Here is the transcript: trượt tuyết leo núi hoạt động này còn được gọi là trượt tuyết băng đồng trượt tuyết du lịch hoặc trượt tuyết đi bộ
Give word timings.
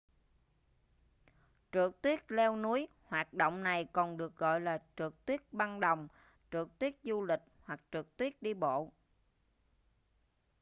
trượt 1.71 2.01
tuyết 2.01 2.31
leo 2.31 2.55
núi 2.55 2.87
hoạt 3.07 3.33
động 3.33 3.63
này 3.63 3.85
còn 3.93 4.17
được 4.17 4.35
gọi 4.35 4.61
là 4.61 4.79
trượt 4.97 5.13
tuyết 5.25 5.41
băng 5.51 5.79
đồng 5.79 6.07
trượt 6.51 6.67
tuyết 6.79 6.93
du 7.03 7.23
lịch 7.23 7.39
hoặc 7.63 7.81
trượt 7.91 8.17
tuyết 8.17 8.41
đi 8.41 8.53
bộ 8.53 8.91